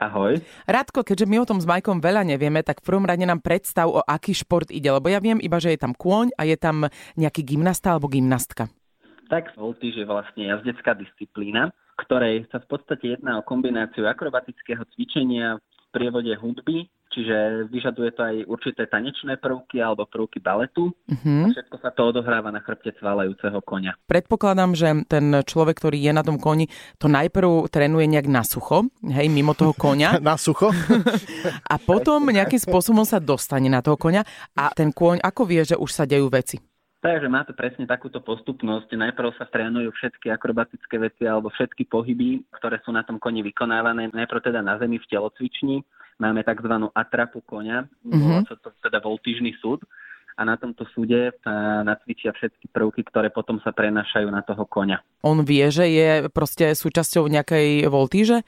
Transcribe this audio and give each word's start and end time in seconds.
Ahoj. 0.00 0.40
Radko, 0.64 1.04
keďže 1.04 1.28
my 1.28 1.44
o 1.44 1.48
tom 1.48 1.60
s 1.60 1.68
Majkom 1.68 2.00
veľa 2.00 2.24
nevieme, 2.24 2.64
tak 2.64 2.80
v 2.80 2.88
prvom 2.88 3.04
rade 3.04 3.20
nám 3.28 3.44
predstav, 3.44 3.84
o 3.84 4.00
aký 4.00 4.32
šport 4.32 4.72
ide, 4.72 4.88
lebo 4.88 5.12
ja 5.12 5.20
viem 5.20 5.36
iba, 5.44 5.60
že 5.60 5.76
je 5.76 5.80
tam 5.84 5.92
kôň 5.92 6.32
a 6.40 6.48
je 6.48 6.56
tam 6.56 6.88
nejaký 7.20 7.44
gymnasta 7.44 7.92
alebo 7.92 8.08
gymnastka. 8.08 8.72
Tak 9.28 9.52
voltíž 9.60 10.00
je 10.00 10.08
vlastne 10.08 10.48
jazdecká 10.48 10.96
disciplína, 10.96 11.76
ktorej 12.00 12.48
sa 12.48 12.64
v 12.64 12.66
podstate 12.72 13.20
jedná 13.20 13.36
o 13.36 13.46
kombináciu 13.46 14.08
akrobatického 14.08 14.80
cvičenia 14.96 15.60
v 15.60 15.86
prievode 15.92 16.32
hudby 16.32 16.88
čiže 17.10 17.66
vyžaduje 17.68 18.10
to 18.14 18.22
aj 18.22 18.36
určité 18.46 18.86
tanečné 18.86 19.36
prvky 19.36 19.82
alebo 19.82 20.06
prvky 20.06 20.38
baletu 20.38 20.94
uh-huh. 20.94 21.44
a 21.44 21.52
všetko 21.52 21.76
sa 21.82 21.90
to 21.90 22.14
odohráva 22.14 22.54
na 22.54 22.62
chrbte 22.62 22.94
cvalajúceho 22.96 23.58
konia. 23.66 23.98
Predpokladám, 24.06 24.72
že 24.78 24.88
ten 25.10 25.42
človek, 25.42 25.82
ktorý 25.82 25.98
je 25.98 26.12
na 26.14 26.22
tom 26.22 26.38
koni, 26.38 26.70
to 26.96 27.10
najprv 27.10 27.66
trénuje 27.68 28.06
nejak 28.06 28.30
na 28.30 28.46
sucho, 28.46 28.86
hej, 29.04 29.26
mimo 29.26 29.52
toho 29.58 29.74
konia. 29.74 30.16
na 30.22 30.38
sucho? 30.38 30.70
a 31.66 31.74
potom 31.76 32.30
nejakým 32.30 32.62
spôsobom 32.62 33.02
sa 33.02 33.18
dostane 33.18 33.66
na 33.66 33.82
toho 33.82 33.98
konia 33.98 34.22
a 34.54 34.70
ten 34.72 34.94
kôň 34.94 35.20
ako 35.20 35.42
vie, 35.44 35.66
že 35.66 35.76
už 35.76 35.90
sa 35.90 36.06
dejú 36.06 36.30
veci? 36.30 36.62
Takže 37.00 37.32
má 37.32 37.48
to 37.48 37.56
presne 37.56 37.88
takúto 37.88 38.20
postupnosť. 38.20 38.92
Najprv 38.92 39.32
sa 39.40 39.48
trénujú 39.48 39.88
všetky 39.96 40.28
akrobatické 40.36 41.00
veci 41.00 41.24
alebo 41.24 41.48
všetky 41.48 41.88
pohyby, 41.88 42.44
ktoré 42.60 42.76
sú 42.84 42.92
na 42.92 43.00
tom 43.00 43.16
koni 43.16 43.40
vykonávané. 43.40 44.12
Najprv 44.12 44.52
teda 44.52 44.60
na 44.60 44.76
zemi 44.76 45.00
v 45.00 45.08
telocvični, 45.08 45.80
máme 46.20 46.44
tzv. 46.44 46.92
atrapu 46.92 47.40
konia, 47.42 47.88
mm-hmm. 48.04 48.46
to 48.46 48.68
teda 48.84 49.00
voltížny 49.00 49.56
súd 49.58 49.80
a 50.36 50.44
na 50.44 50.56
tomto 50.56 50.88
súde 50.92 51.32
sa 51.44 51.84
nacvičia 51.84 52.32
všetky 52.32 52.72
prvky, 52.72 53.04
ktoré 53.08 53.28
potom 53.28 53.60
sa 53.60 53.72
prenašajú 53.72 54.28
na 54.32 54.40
toho 54.40 54.64
konia. 54.64 55.04
On 55.20 55.40
vie, 55.44 55.68
že 55.68 55.88
je 55.90 56.10
proste 56.32 56.72
súčasťou 56.72 57.28
nejakej 57.28 57.88
voltíže? 57.88 58.40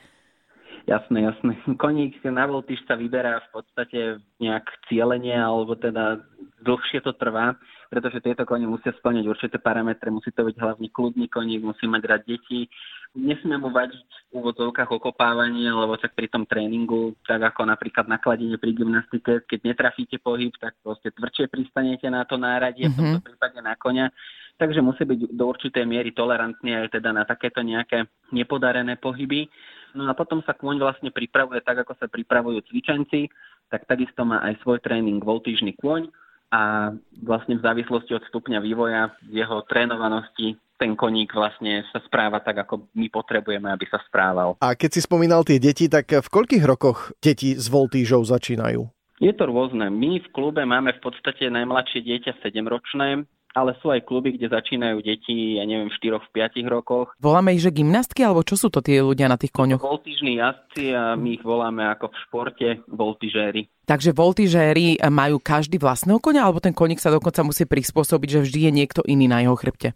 Jasné, 0.89 1.31
jasné. 1.31 1.53
Koník 1.79 2.19
na 2.27 2.49
voltíž 2.49 2.83
sa 2.89 2.99
vyberá 2.99 3.45
v 3.45 3.61
podstate 3.61 4.01
nejak 4.43 4.67
cieľenie, 4.91 5.37
alebo 5.37 5.79
teda 5.79 6.19
dlhšie 6.65 7.05
to 7.05 7.15
trvá 7.15 7.55
pretože 7.93 8.25
tieto 8.25 8.49
kone 8.49 8.65
musia 8.65 8.97
splňať 8.97 9.29
určité 9.29 9.61
parametre, 9.61 10.09
musí 10.09 10.33
to 10.33 10.49
byť 10.49 10.57
hlavne 10.57 10.89
kľudný 10.89 11.29
koník, 11.29 11.61
musí 11.61 11.85
mať 11.85 12.03
rád 12.09 12.23
deti, 12.25 12.65
nesmie 13.13 13.61
mu 13.61 13.69
vadiť 13.69 14.33
v 14.33 14.41
úvodzovkách 14.41 14.89
okopávanie, 14.89 15.69
lebo 15.69 16.01
tak 16.01 16.17
pri 16.17 16.33
tom 16.33 16.49
tréningu, 16.49 17.13
tak 17.29 17.45
ako 17.45 17.69
napríklad 17.69 18.09
nakladenie 18.09 18.57
pri 18.57 18.73
gymnastike, 18.73 19.45
keď 19.45 19.61
netrafíte 19.63 20.17
pohyb, 20.17 20.53
tak 20.57 20.77
proste 20.81 21.13
tvrdšie 21.13 21.53
pristanete 21.53 22.09
na 22.09 22.25
to 22.25 22.41
náradie, 22.41 22.89
mm-hmm. 22.89 22.97
v 22.97 23.21
tomto 23.21 23.21
prípade 23.29 23.59
na 23.61 23.77
konia. 23.77 24.09
Takže 24.57 24.81
musí 24.85 25.05
byť 25.05 25.33
do 25.33 25.45
určitej 25.49 25.85
miery 25.85 26.13
tolerantný 26.13 26.77
aj 26.77 27.01
teda 27.01 27.13
na 27.13 27.25
takéto 27.29 27.61
nejaké 27.61 28.09
nepodarené 28.33 28.97
pohyby. 28.97 29.49
No 29.93 30.09
a 30.09 30.17
potom 30.17 30.41
sa 30.45 30.57
kôň 30.57 30.81
vlastne 30.81 31.13
pripravuje 31.13 31.61
tak, 31.61 31.85
ako 31.85 31.97
sa 32.01 32.09
pripravujú 32.09 32.65
cvičenci, 32.69 33.29
tak 33.69 33.85
takisto 33.85 34.25
má 34.25 34.41
aj 34.45 34.61
svoj 34.65 34.81
tréning 34.81 35.21
voltížny 35.21 35.77
kôň, 35.77 36.09
a 36.53 36.93
vlastne 37.25 37.57
v 37.57 37.65
závislosti 37.65 38.13
od 38.13 38.29
stupňa 38.29 38.61
vývoja, 38.61 39.09
jeho 39.33 39.65
trénovanosti, 39.65 40.53
ten 40.83 40.99
koník 40.99 41.31
vlastne 41.31 41.87
sa 41.95 42.03
správa 42.03 42.43
tak, 42.43 42.67
ako 42.67 42.91
my 42.99 43.07
potrebujeme, 43.07 43.71
aby 43.71 43.87
sa 43.87 44.03
správal. 44.03 44.59
A 44.59 44.75
keď 44.75 44.99
si 44.99 45.01
spomínal 45.07 45.47
tie 45.47 45.63
deti, 45.63 45.87
tak 45.87 46.11
v 46.11 46.27
koľkých 46.27 46.67
rokoch 46.67 47.15
deti 47.23 47.55
s 47.55 47.71
voltížou 47.71 48.27
začínajú? 48.27 48.91
Je 49.23 49.31
to 49.31 49.47
rôzne. 49.47 49.87
My 49.95 50.19
v 50.19 50.29
klube 50.35 50.67
máme 50.67 50.91
v 50.99 51.01
podstate 51.07 51.47
najmladšie 51.47 52.03
dieťa 52.03 52.43
7-ročné, 52.43 53.23
ale 53.55 53.77
sú 53.79 53.95
aj 53.95 54.03
kluby, 54.09 54.35
kde 54.35 54.51
začínajú 54.51 55.05
deti, 55.05 55.61
ja 55.61 55.69
neviem, 55.69 55.87
v 55.87 56.19
4-5 56.19 56.67
rokoch. 56.67 57.15
Voláme 57.23 57.55
ich, 57.55 57.63
že 57.63 57.71
gymnastky, 57.71 58.27
alebo 58.27 58.43
čo 58.43 58.59
sú 58.59 58.67
to 58.73 58.83
tí 58.83 58.99
ľudia 58.99 59.31
na 59.31 59.39
tých 59.39 59.55
koňoch? 59.55 59.79
Voltížni 59.79 60.43
jazdci 60.43 60.91
a 60.97 61.15
my 61.15 61.39
ich 61.39 61.45
voláme 61.47 61.87
ako 61.95 62.11
v 62.11 62.17
športe 62.27 62.69
voltižéry. 62.91 63.71
Takže 63.87 64.11
voltižéry 64.17 64.99
majú 65.07 65.39
každý 65.39 65.79
vlastného 65.79 66.19
konia, 66.19 66.43
alebo 66.43 66.59
ten 66.59 66.75
koník 66.75 66.99
sa 66.99 67.15
dokonca 67.15 67.47
musí 67.47 67.69
prispôsobiť, 67.69 68.29
že 68.41 68.43
vždy 68.43 68.59
je 68.67 68.73
niekto 68.73 69.01
iný 69.07 69.31
na 69.31 69.45
jeho 69.45 69.55
chrbte? 69.55 69.95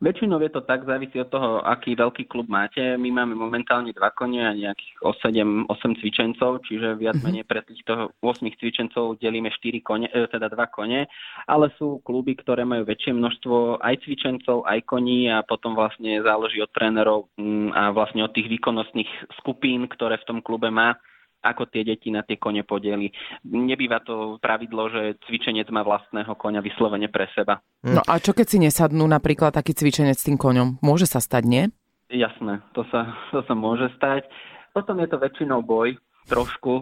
Väčšinou 0.00 0.40
je 0.40 0.48
to 0.48 0.64
tak, 0.64 0.88
závisí 0.88 1.20
od 1.20 1.28
toho, 1.28 1.60
aký 1.60 1.92
veľký 1.92 2.24
klub 2.24 2.48
máte. 2.48 2.96
My 2.96 3.12
máme 3.12 3.36
momentálne 3.36 3.92
dva 3.92 4.08
kone 4.08 4.40
a 4.40 4.56
nejakých 4.56 4.96
8, 5.04 5.68
8 5.68 6.00
cvičencov, 6.00 6.64
čiže 6.64 6.96
viac 6.96 7.20
mhm. 7.20 7.24
menej 7.28 7.44
pre 7.44 7.60
týchto 7.60 8.08
8 8.24 8.40
cvičencov 8.56 9.20
delíme 9.20 9.52
4 9.52 9.60
kone, 9.84 10.08
e, 10.08 10.24
teda 10.32 10.48
2 10.48 10.56
kone, 10.72 11.04
ale 11.44 11.66
sú 11.76 12.00
kluby, 12.00 12.32
ktoré 12.32 12.64
majú 12.64 12.88
väčšie 12.88 13.12
množstvo 13.12 13.84
aj 13.84 13.94
cvičencov, 14.08 14.64
aj 14.64 14.88
koní 14.88 15.28
a 15.28 15.44
potom 15.44 15.76
vlastne 15.76 16.24
záleží 16.24 16.64
od 16.64 16.72
trénerov 16.72 17.28
mm, 17.36 17.76
a 17.76 17.92
vlastne 17.92 18.24
od 18.24 18.32
tých 18.32 18.48
výkonnostných 18.48 19.36
skupín, 19.36 19.84
ktoré 19.84 20.16
v 20.16 20.28
tom 20.32 20.38
klube 20.40 20.72
má 20.72 20.96
ako 21.40 21.68
tie 21.72 21.82
deti 21.84 22.12
na 22.12 22.20
tie 22.20 22.36
kone 22.36 22.62
podeli. 22.64 23.08
Nebýva 23.48 24.04
to 24.04 24.36
pravidlo, 24.38 24.92
že 24.92 25.16
cvičenec 25.24 25.68
má 25.72 25.80
vlastného 25.80 26.32
koňa 26.36 26.60
vyslovene 26.60 27.08
pre 27.08 27.28
seba. 27.32 27.64
No 27.80 28.04
a 28.04 28.20
čo 28.20 28.36
keď 28.36 28.46
si 28.46 28.58
nesadnú 28.60 29.08
napríklad 29.08 29.56
taký 29.56 29.72
cvičenec 29.72 30.20
s 30.20 30.26
tým 30.28 30.36
koňom? 30.36 30.80
Môže 30.84 31.08
sa 31.08 31.18
stať, 31.18 31.44
nie? 31.48 31.64
Jasné, 32.10 32.60
to 32.76 32.84
sa, 32.90 33.16
to 33.30 33.40
sa 33.46 33.54
môže 33.56 33.88
stať. 33.96 34.28
Potom 34.70 34.98
je 35.02 35.08
to 35.10 35.18
väčšinou 35.18 35.62
boj, 35.62 35.98
trošku 36.28 36.72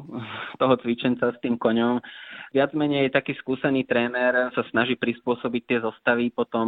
toho 0.59 0.75
cvičenca 0.81 1.31
s 1.31 1.39
tým 1.39 1.61
koňom. 1.61 2.01
Viac 2.49 2.73
menej 2.73 3.13
taký 3.13 3.37
skúsený 3.37 3.85
tréner 3.85 4.49
sa 4.57 4.63
snaží 4.73 4.97
prispôsobiť 4.97 5.63
tie 5.69 5.79
zostavy 5.85 6.33
potom 6.33 6.67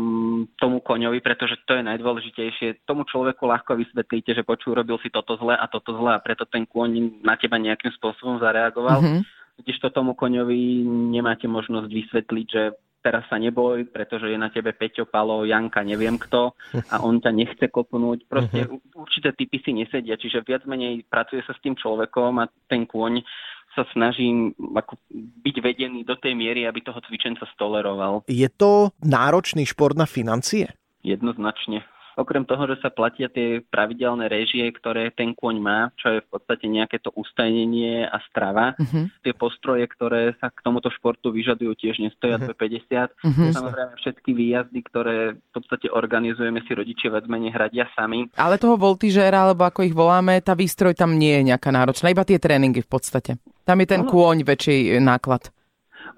tomu 0.61 0.85
koňovi, 0.85 1.25
pretože 1.25 1.57
to 1.65 1.81
je 1.81 1.83
najdôležitejšie. 1.89 2.85
Tomu 2.85 3.09
človeku 3.09 3.49
ľahko 3.49 3.81
vysvetlíte, 3.81 4.37
že 4.37 4.45
počú, 4.45 4.77
robil 4.77 5.01
si 5.01 5.09
toto 5.09 5.41
zle 5.41 5.57
a 5.57 5.65
toto 5.73 5.97
zle 5.97 6.13
a 6.13 6.21
preto 6.21 6.45
ten 6.45 6.69
kôň 6.69 7.25
na 7.25 7.41
teba 7.41 7.57
nejakým 7.57 7.97
spôsobom 7.97 8.37
zareagoval. 8.45 9.01
Mm-hmm. 9.01 9.23
Když 9.65 9.77
to 9.81 9.89
tomu 9.89 10.13
koňovi 10.13 10.85
nemáte 11.17 11.49
možnosť 11.49 11.89
vysvetliť, 11.89 12.47
že 12.49 12.63
teraz 13.01 13.25
sa 13.33 13.41
neboj, 13.41 13.89
pretože 13.89 14.29
je 14.29 14.39
na 14.39 14.53
tebe 14.53 14.77
Peťo, 14.77 15.09
Palo, 15.09 15.45
Janka, 15.49 15.81
neviem 15.81 16.21
kto 16.21 16.53
a 16.93 17.01
on 17.01 17.21
ťa 17.21 17.33
nechce 17.33 17.67
kopnúť. 17.73 18.29
Proste 18.29 18.69
uh-huh. 18.69 19.01
určité 19.01 19.33
typy 19.33 19.61
si 19.65 19.73
nesedia, 19.73 20.21
čiže 20.21 20.45
viac 20.45 20.69
menej 20.69 21.05
pracuje 21.09 21.41
sa 21.45 21.57
s 21.57 21.63
tým 21.65 21.75
človekom 21.75 22.41
a 22.41 22.49
ten 22.69 22.85
kôň 22.85 23.25
sa 23.71 23.87
snažím 23.95 24.51
ako 24.75 24.99
byť 25.47 25.57
vedený 25.63 26.03
do 26.03 26.19
tej 26.19 26.35
miery, 26.35 26.67
aby 26.67 26.83
toho 26.83 26.99
cvičenca 27.07 27.47
stoleroval. 27.55 28.27
Je 28.27 28.51
to 28.51 28.91
náročný 28.99 29.63
šport 29.63 29.95
na 29.95 30.11
financie? 30.11 30.75
Jednoznačne. 31.07 31.87
Okrem 32.21 32.45
toho, 32.45 32.69
že 32.69 32.77
sa 32.85 32.93
platia 32.93 33.33
tie 33.33 33.65
pravidelné 33.65 34.29
režie, 34.29 34.69
ktoré 34.69 35.09
ten 35.09 35.33
kôň 35.33 35.57
má, 35.57 35.89
čo 35.97 36.13
je 36.13 36.21
v 36.21 36.29
podstate 36.29 36.69
nejaké 36.69 37.01
to 37.01 37.09
ustajnenie 37.17 38.05
a 38.05 38.21
strava, 38.29 38.77
uh-huh. 38.77 39.09
tie 39.25 39.33
postroje, 39.33 39.89
ktoré 39.89 40.37
sa 40.37 40.53
k 40.53 40.61
tomuto 40.61 40.93
športu 40.93 41.33
vyžadujú, 41.33 41.73
tiež 41.81 42.05
nestoja 42.05 42.37
uh-huh. 42.37 42.53
250. 42.53 43.17
Uh-huh. 43.25 43.49
Samozrejme 43.57 43.93
všetky 43.97 44.31
výjazdy, 44.37 44.81
ktoré 44.85 45.17
v 45.41 45.51
podstate 45.57 45.89
organizujeme 45.89 46.61
si 46.69 46.77
rodičia 46.77 47.09
viac 47.09 47.25
menej 47.25 47.57
hradia 47.57 47.89
sami. 47.97 48.29
Ale 48.37 48.61
toho 48.61 48.77
voltižéra, 48.77 49.49
alebo 49.49 49.65
ako 49.65 49.89
ich 49.89 49.97
voláme, 49.97 50.37
tá 50.45 50.53
výstroj 50.53 50.93
tam 50.93 51.17
nie 51.17 51.41
je 51.41 51.57
nejaká 51.57 51.73
náročná, 51.73 52.13
iba 52.13 52.29
tie 52.29 52.37
tréningy 52.37 52.85
v 52.85 52.91
podstate. 52.93 53.41
Tam 53.65 53.81
je 53.81 53.89
ten 53.89 54.05
ano. 54.05 54.13
kôň 54.13 54.45
väčší 54.45 55.01
náklad. 55.01 55.49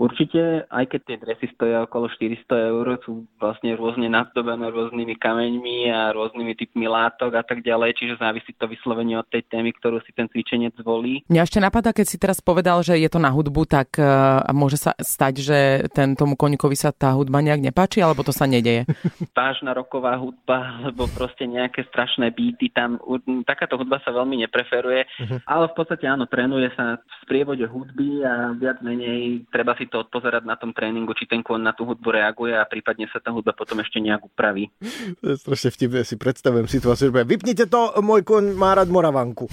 Určite, 0.02 0.66
aj 0.66 0.90
keď 0.90 1.00
tie 1.06 1.16
dresy 1.22 1.46
stoja 1.54 1.86
okolo 1.86 2.10
400 2.10 2.42
eur, 2.74 2.98
sú 3.06 3.22
vlastne 3.38 3.78
rôzne 3.78 4.10
nazdobené 4.10 4.66
rôznymi 4.74 5.14
kameňmi 5.14 5.94
a 5.94 6.10
rôznymi 6.10 6.58
typmi 6.58 6.90
látok 6.90 7.38
a 7.38 7.46
tak 7.46 7.62
ďalej, 7.62 7.94
čiže 7.94 8.18
závisí 8.18 8.50
to 8.58 8.66
vyslovene 8.66 9.14
od 9.22 9.30
tej 9.30 9.46
témy, 9.46 9.70
ktorú 9.78 10.02
si 10.02 10.10
ten 10.10 10.26
cvičenec 10.26 10.74
zvolí. 10.74 11.22
Mňa 11.30 11.46
ešte 11.46 11.62
napadá, 11.62 11.94
keď 11.94 12.06
si 12.10 12.18
teraz 12.18 12.42
povedal, 12.42 12.82
že 12.82 12.98
je 12.98 13.06
to 13.06 13.22
na 13.22 13.30
hudbu, 13.30 13.62
tak 13.70 13.94
uh, 13.94 14.42
môže 14.50 14.82
sa 14.82 14.90
stať, 14.98 15.34
že 15.38 15.58
ten 15.94 16.18
tomu 16.18 16.34
koníkovi 16.34 16.74
sa 16.74 16.90
tá 16.90 17.14
hudba 17.14 17.38
nejak 17.38 17.62
nepáči, 17.62 18.02
alebo 18.02 18.26
to 18.26 18.34
sa 18.34 18.50
nedeje? 18.50 18.82
Vážna 19.38 19.70
roková 19.70 20.18
hudba, 20.18 20.82
alebo 20.82 21.06
proste 21.14 21.46
nejaké 21.46 21.86
strašné 21.86 22.34
beaty 22.34 22.74
tam. 22.74 22.98
Takáto 23.46 23.78
hudba 23.78 24.02
sa 24.02 24.10
veľmi 24.10 24.42
nepreferuje, 24.42 25.06
uh-huh. 25.06 25.38
ale 25.46 25.70
v 25.70 25.74
podstate 25.78 26.10
áno, 26.10 26.26
trénuje 26.26 26.74
sa 26.74 26.98
v 26.98 27.14
sprievode 27.22 27.62
hudby 27.70 28.26
a 28.26 28.50
viac 28.58 28.82
menej 28.82 29.46
treba 29.54 29.78
si 29.78 29.91
to 29.92 30.00
odpozerať 30.00 30.48
na 30.48 30.56
tom 30.56 30.72
tréningu, 30.72 31.12
či 31.12 31.28
ten 31.28 31.44
kôň 31.44 31.60
na 31.60 31.76
tú 31.76 31.84
hudbu 31.84 32.08
reaguje 32.08 32.56
a 32.56 32.64
prípadne 32.64 33.04
sa 33.12 33.20
tá 33.20 33.28
hudba 33.28 33.52
potom 33.52 33.76
ešte 33.84 34.00
nejak 34.00 34.24
upraví. 34.24 34.72
To 35.20 35.36
je 35.36 35.36
strašne 35.36 35.68
vtipné, 35.68 36.00
si 36.08 36.16
predstavujem 36.16 36.64
situáciu, 36.64 37.12
že 37.12 37.28
vypnite 37.28 37.68
to, 37.68 38.00
môj 38.00 38.24
kôň 38.24 38.56
má 38.56 38.72
rád 38.72 38.88
Moravanku. 38.88 39.52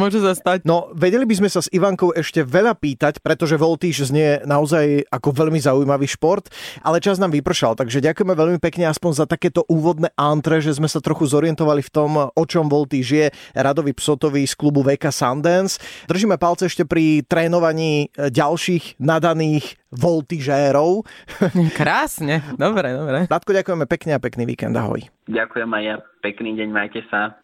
Môže 0.00 0.22
sa 0.22 0.38
stať. 0.38 0.62
No, 0.62 0.94
vedeli 0.94 1.26
by 1.26 1.34
sme 1.42 1.48
sa 1.50 1.58
s 1.58 1.72
Ivankou 1.74 2.14
ešte 2.14 2.46
veľa 2.46 2.78
pýtať, 2.78 3.18
pretože 3.24 3.58
voltíž 3.58 4.06
znie 4.06 4.46
naozaj 4.46 5.10
ako 5.10 5.28
veľmi 5.34 5.58
zaujímavý 5.58 6.06
šport, 6.06 6.46
ale 6.84 7.02
čas 7.02 7.18
nám 7.18 7.34
vypršal, 7.34 7.74
takže 7.74 8.04
ďakujeme 8.04 8.34
veľmi 8.36 8.58
pekne 8.62 8.86
aspoň 8.92 9.24
za 9.24 9.26
takéto 9.26 9.64
úvodné 9.66 10.12
antre, 10.14 10.60
že 10.62 10.76
sme 10.76 10.86
sa 10.86 11.00
trochu 11.02 11.26
zorientovali 11.26 11.80
v 11.80 11.90
tom, 11.90 12.10
o 12.30 12.44
čom 12.46 12.68
voltíž 12.68 13.06
je 13.08 13.26
Radovi 13.56 13.96
Psotovi 13.96 14.44
z 14.44 14.54
klubu 14.54 14.84
VK 14.84 15.08
Sundance. 15.10 15.80
Držíme 16.06 16.36
palce 16.36 16.68
ešte 16.68 16.84
pri 16.90 17.22
trénovaní 17.22 18.10
e, 18.10 18.34
ďalších 18.34 18.98
nadaných 18.98 19.78
voltižérov. 19.94 21.06
Krásne, 21.78 22.42
dobre, 22.58 22.90
dobre. 22.90 23.30
Datko, 23.30 23.54
ďakujeme 23.54 23.86
pekne 23.86 24.18
a 24.18 24.20
pekný 24.20 24.50
víkend, 24.50 24.74
ahoj. 24.74 24.98
Ďakujem 25.30 25.70
aj 25.70 25.82
ja, 25.86 25.94
pekný 26.26 26.58
deň, 26.58 26.68
majte 26.74 27.06
sa. 27.06 27.38